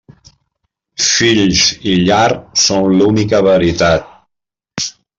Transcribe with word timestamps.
Fills 1.07 1.61
i 1.93 1.95
llar 2.07 2.25
són 2.65 2.91
l'única 2.99 3.45
veritat. 3.53 4.13